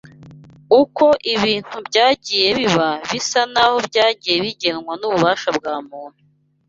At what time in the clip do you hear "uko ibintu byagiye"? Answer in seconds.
0.81-2.47